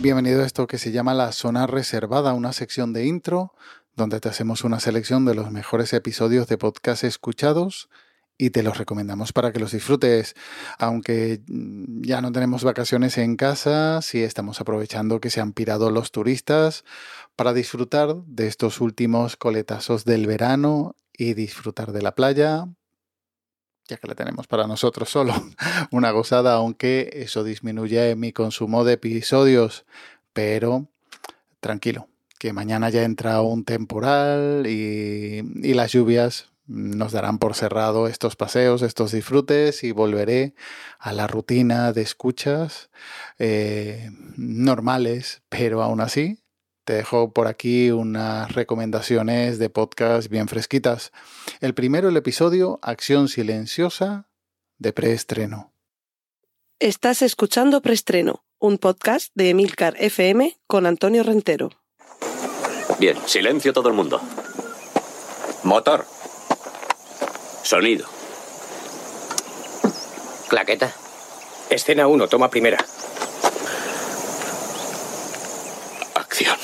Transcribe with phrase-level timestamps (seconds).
[0.00, 3.52] venido esto que se llama la zona reservada, una sección de intro
[3.96, 7.90] donde te hacemos una selección de los mejores episodios de podcast escuchados
[8.38, 10.34] y te los recomendamos para que los disfrutes.
[10.78, 15.90] Aunque mm, ya no tenemos vacaciones en casa, sí estamos aprovechando que se han pirado
[15.90, 16.84] los turistas
[17.36, 22.66] para disfrutar de estos últimos coletazos del verano y disfrutar de la playa,
[23.90, 25.34] ya que la tenemos para nosotros solo.
[25.90, 29.84] Una gozada, aunque eso disminuye mi consumo de episodios.
[30.32, 30.86] Pero
[31.60, 32.08] tranquilo,
[32.38, 35.42] que mañana ya entra un temporal y,
[35.74, 40.54] las lluvias nos darán por cerrado estos paseos, estos disfrutes y volveré
[41.00, 42.90] a la rutina de escuchas
[43.40, 46.39] eh, normales, pero aún así
[46.90, 51.12] te dejo por aquí unas recomendaciones de podcast bien fresquitas.
[51.60, 54.28] El primero, el episodio Acción Silenciosa
[54.76, 55.72] de preestreno.
[56.80, 61.70] Estás escuchando Preestreno, un podcast de Emilcar FM con Antonio Rentero.
[62.98, 64.20] Bien, silencio todo el mundo.
[65.62, 66.04] Motor.
[67.62, 68.08] Sonido.
[70.48, 70.92] Claqueta.
[71.70, 72.84] Escena 1, toma primera.
[76.16, 76.58] Acción.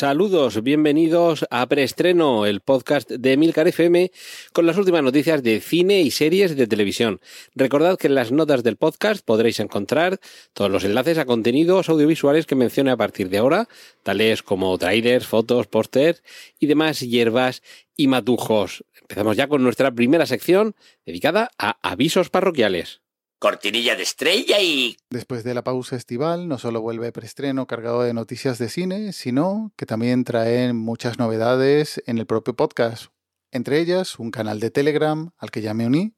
[0.00, 4.10] Saludos, bienvenidos a Preestreno, el podcast de Milcar FM
[4.54, 7.20] con las últimas noticias de cine y series de televisión.
[7.54, 10.18] Recordad que en las notas del podcast podréis encontrar
[10.54, 13.68] todos los enlaces a contenidos audiovisuales que mencione a partir de ahora,
[14.02, 16.22] tales como trailers, fotos, pósters
[16.58, 17.62] y demás hierbas
[17.94, 18.86] y matujos.
[19.02, 23.02] Empezamos ya con nuestra primera sección dedicada a avisos parroquiales.
[23.40, 24.98] Cortinilla de estrella y...
[25.08, 29.72] Después de la pausa estival, no solo vuelve preestreno cargado de noticias de cine, sino
[29.76, 33.06] que también trae muchas novedades en el propio podcast.
[33.50, 36.12] Entre ellas, un canal de Telegram al que ya me uní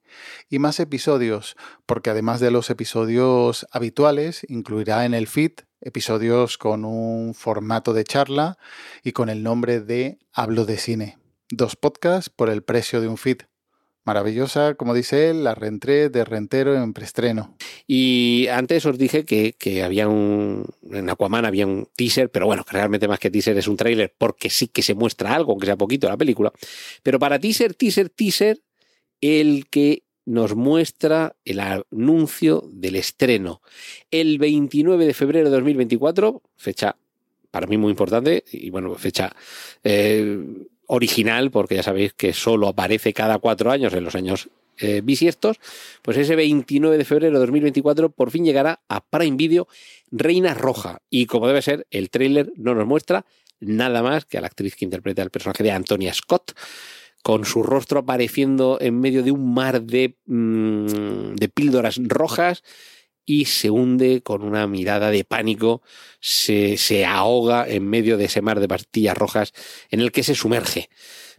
[0.51, 1.55] y más episodios,
[1.87, 8.03] porque además de los episodios habituales, incluirá en el feed episodios con un formato de
[8.03, 8.59] charla
[9.05, 11.19] y con el nombre de Hablo de Cine.
[11.51, 13.43] Dos podcasts por el precio de un feed.
[14.05, 17.57] Maravillosa, como dice él, la reentré de rentero en preestreno.
[17.87, 20.65] Y antes os dije que, que, había un.
[20.91, 24.13] En Aquaman había un teaser, pero bueno, que realmente más que teaser es un tráiler,
[24.19, 26.53] porque sí que se muestra algo, aunque sea poquito, la película.
[27.05, 28.61] Pero para teaser, teaser, teaser,
[29.21, 33.63] el que nos muestra el anuncio del estreno.
[34.11, 36.97] El 29 de febrero de 2024, fecha
[37.53, 39.31] para mí muy importante, y bueno, fecha.
[39.85, 40.43] Eh,
[40.95, 45.59] original, porque ya sabéis que solo aparece cada cuatro años en los años eh, bisiestos,
[46.03, 49.69] pues ese 29 de febrero de 2024 por fin llegará a Prime Video
[50.11, 51.01] Reina Roja.
[51.09, 53.25] Y como debe ser, el tráiler no nos muestra
[53.59, 56.53] nada más que a la actriz que interpreta el personaje de Antonia Scott,
[57.23, 62.63] con su rostro apareciendo en medio de un mar de, mmm, de píldoras rojas
[63.25, 65.83] y se hunde con una mirada de pánico,
[66.21, 69.53] se, se, ahoga en medio de ese mar de pastillas rojas
[69.91, 70.89] en el que se sumerge.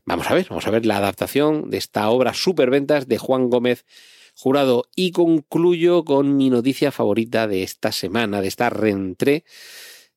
[0.06, 3.86] Vamos a ver, vamos a ver la adaptación de esta obra superventas de Juan Gómez
[4.36, 9.44] Jurado y concluyo con mi noticia favorita de esta semana, de esta reentré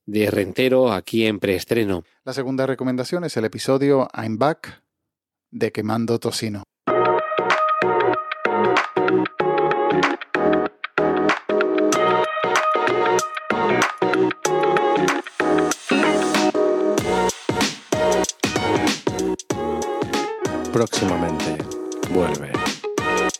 [0.06, 2.04] de Rentero aquí en preestreno.
[2.24, 4.82] La segunda recomendación es el episodio I'm Back
[5.50, 6.62] de Quemando Tocino.
[20.76, 21.56] Próximamente
[22.10, 22.52] vuelve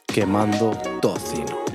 [0.06, 0.70] Quemando
[1.02, 1.66] Tocino.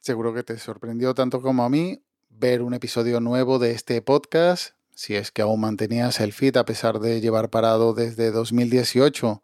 [0.00, 2.05] Seguro que te sorprendió tanto como a mí
[2.38, 6.64] ver un episodio nuevo de este podcast, si es que aún mantenías el feed a
[6.64, 9.42] pesar de llevar parado desde 2018,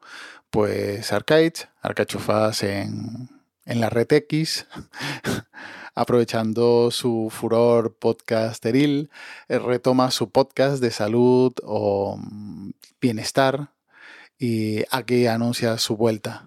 [0.50, 3.30] pues Arcades, Arcachufas en,
[3.64, 4.66] en la red X,
[5.94, 9.10] aprovechando su furor podcasteril,
[9.48, 13.70] eh, retoma su podcast de salud o mm, bienestar
[14.38, 16.46] y aquí anuncia su vuelta.